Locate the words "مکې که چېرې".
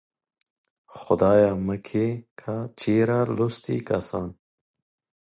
1.67-3.19